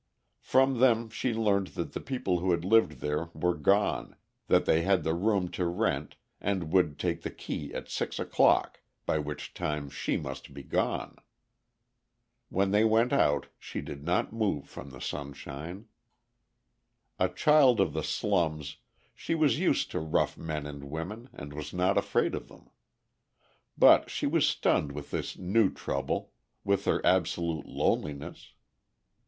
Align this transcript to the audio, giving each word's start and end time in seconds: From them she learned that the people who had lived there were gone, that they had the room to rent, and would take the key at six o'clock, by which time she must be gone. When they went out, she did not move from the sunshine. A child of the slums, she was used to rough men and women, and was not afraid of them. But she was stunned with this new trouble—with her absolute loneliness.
From 0.39 0.79
them 0.79 1.11
she 1.11 1.31
learned 1.31 1.67
that 1.77 1.93
the 1.93 1.99
people 2.01 2.39
who 2.39 2.49
had 2.49 2.65
lived 2.65 3.01
there 3.01 3.29
were 3.35 3.53
gone, 3.53 4.15
that 4.47 4.65
they 4.65 4.81
had 4.81 5.03
the 5.03 5.13
room 5.13 5.47
to 5.49 5.67
rent, 5.67 6.15
and 6.39 6.71
would 6.73 6.97
take 6.97 7.21
the 7.21 7.29
key 7.29 7.71
at 7.75 7.87
six 7.87 8.17
o'clock, 8.17 8.81
by 9.05 9.19
which 9.19 9.53
time 9.53 9.91
she 9.91 10.17
must 10.17 10.55
be 10.55 10.63
gone. 10.63 11.17
When 12.49 12.71
they 12.71 12.83
went 12.83 13.13
out, 13.13 13.45
she 13.59 13.79
did 13.81 14.03
not 14.03 14.33
move 14.33 14.67
from 14.67 14.89
the 14.89 14.99
sunshine. 14.99 15.87
A 17.19 17.29
child 17.29 17.79
of 17.79 17.93
the 17.93 18.01
slums, 18.01 18.77
she 19.13 19.35
was 19.35 19.59
used 19.59 19.91
to 19.91 19.99
rough 19.99 20.35
men 20.35 20.65
and 20.65 20.85
women, 20.85 21.29
and 21.31 21.53
was 21.53 21.75
not 21.75 21.95
afraid 21.95 22.33
of 22.33 22.47
them. 22.47 22.71
But 23.77 24.09
she 24.09 24.25
was 24.25 24.47
stunned 24.47 24.93
with 24.93 25.11
this 25.11 25.37
new 25.37 25.71
trouble—with 25.71 26.85
her 26.85 27.05
absolute 27.05 27.67
loneliness. 27.67 28.53